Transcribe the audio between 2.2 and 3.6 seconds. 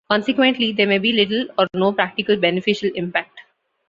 beneficial impact.